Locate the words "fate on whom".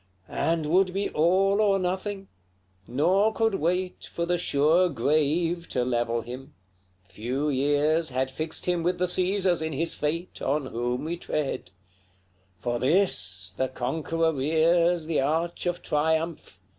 9.93-11.05